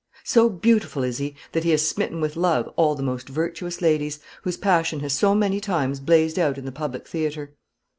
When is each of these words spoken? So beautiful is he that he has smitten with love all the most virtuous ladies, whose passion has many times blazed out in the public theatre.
So 0.23 0.49
beautiful 0.49 1.03
is 1.03 1.19
he 1.19 1.35
that 1.51 1.63
he 1.63 1.69
has 1.69 1.87
smitten 1.87 2.21
with 2.21 2.35
love 2.35 2.67
all 2.75 2.95
the 2.95 3.03
most 3.03 3.29
virtuous 3.29 3.83
ladies, 3.83 4.19
whose 4.41 4.57
passion 4.57 5.01
has 5.01 5.21
many 5.21 5.59
times 5.59 5.99
blazed 5.99 6.39
out 6.39 6.57
in 6.57 6.65
the 6.65 6.71
public 6.71 7.07
theatre. 7.07 7.53